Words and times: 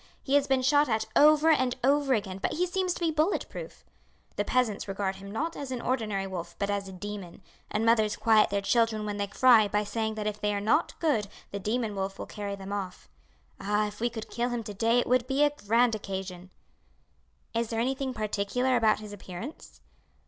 He 0.23 0.33
has 0.33 0.47
been 0.47 0.63
shot 0.63 0.89
at 0.89 1.05
over 1.15 1.51
and 1.51 1.75
over 1.83 2.15
again, 2.15 2.39
but 2.39 2.53
he 2.53 2.65
seems 2.65 2.95
to 2.95 2.99
be 2.99 3.11
bullet 3.11 3.45
proof. 3.49 3.83
"The 4.35 4.43
peasants 4.43 4.87
regard 4.87 5.17
him 5.17 5.29
not 5.29 5.55
as 5.55 5.69
an 5.69 5.79
ordinary 5.79 6.25
wolf 6.25 6.55
but 6.57 6.71
as 6.71 6.87
a 6.87 6.91
demon, 6.91 7.43
and 7.69 7.85
mothers 7.85 8.15
quiet 8.15 8.49
their 8.49 8.63
children 8.63 9.05
when 9.05 9.17
they 9.17 9.27
cry 9.27 9.67
by 9.67 9.83
saying 9.83 10.15
that 10.15 10.25
if 10.25 10.41
they 10.41 10.55
are 10.55 10.59
not 10.59 10.99
good 10.99 11.27
the 11.51 11.59
demon 11.59 11.95
wolf 11.95 12.17
will 12.17 12.25
carry 12.25 12.55
them 12.55 12.73
off. 12.73 13.09
Ah, 13.59 13.85
if 13.85 13.99
we 13.99 14.09
could 14.09 14.31
kill 14.31 14.49
him 14.49 14.63
to 14.63 14.73
day 14.73 14.97
it 14.97 15.05
would 15.05 15.27
be 15.27 15.43
a 15.43 15.51
grand 15.67 15.93
occasion!" 15.93 16.49
"Is 17.53 17.67
there 17.67 17.79
anything 17.79 18.11
particular 18.11 18.75
about 18.77 19.01
his 19.01 19.13
appearance?" 19.13 19.81